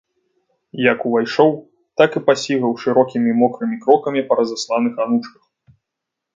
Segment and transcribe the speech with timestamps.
[0.91, 1.51] Як увайшоў,
[2.01, 5.41] так і пасігаў шырокімі мокрымі крокамі па разасланых анучках.